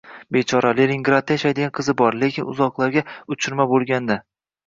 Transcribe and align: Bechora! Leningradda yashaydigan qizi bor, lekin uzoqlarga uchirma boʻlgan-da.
Bechora! 0.35 0.69
Leningradda 0.77 1.35
yashaydigan 1.37 1.73
qizi 1.79 1.95
bor, 2.01 2.17
lekin 2.23 2.49
uzoqlarga 2.53 3.05
uchirma 3.35 3.67
boʻlgan-da. 3.75 4.19